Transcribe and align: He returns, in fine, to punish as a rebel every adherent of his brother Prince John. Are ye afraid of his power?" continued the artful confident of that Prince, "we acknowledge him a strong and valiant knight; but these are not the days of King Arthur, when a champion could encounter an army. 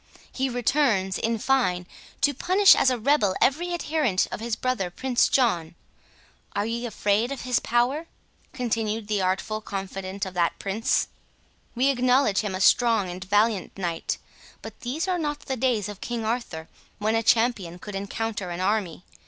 He 0.31 0.49
returns, 0.49 1.19
in 1.19 1.37
fine, 1.37 1.85
to 2.21 2.33
punish 2.33 2.73
as 2.73 2.89
a 2.89 2.97
rebel 2.97 3.35
every 3.39 3.71
adherent 3.71 4.27
of 4.31 4.39
his 4.39 4.55
brother 4.55 4.89
Prince 4.89 5.29
John. 5.29 5.75
Are 6.55 6.65
ye 6.65 6.87
afraid 6.87 7.31
of 7.31 7.41
his 7.41 7.59
power?" 7.59 8.07
continued 8.51 9.07
the 9.07 9.21
artful 9.21 9.61
confident 9.61 10.25
of 10.25 10.33
that 10.33 10.57
Prince, 10.57 11.09
"we 11.75 11.89
acknowledge 11.89 12.39
him 12.39 12.55
a 12.55 12.61
strong 12.61 13.11
and 13.11 13.23
valiant 13.23 13.77
knight; 13.77 14.17
but 14.63 14.79
these 14.79 15.07
are 15.07 15.19
not 15.19 15.41
the 15.41 15.55
days 15.55 15.87
of 15.87 16.01
King 16.01 16.25
Arthur, 16.25 16.67
when 16.97 17.13
a 17.13 17.21
champion 17.21 17.77
could 17.77 17.93
encounter 17.93 18.49
an 18.49 18.59
army. 18.59 19.05